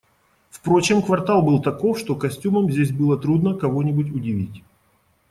Впрочем, 0.49 1.03
квартал 1.03 1.43
был 1.43 1.61
таков, 1.61 1.99
что 1.99 2.15
костюмом 2.15 2.71
здесь 2.71 2.91
было 2.91 3.19
трудно 3.19 3.53
кого-нибудь 3.53 4.09
удивить. 4.09 4.63